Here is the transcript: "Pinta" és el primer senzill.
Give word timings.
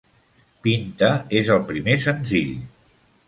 "Pinta" 0.67 1.09
és 1.41 1.51
el 1.57 1.61
primer 1.69 1.99
senzill. 2.07 2.51